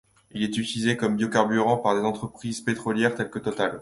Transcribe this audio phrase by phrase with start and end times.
[0.31, 3.69] Il est utilisé comme biocarburant par des entreprises pétrolières telles que Total.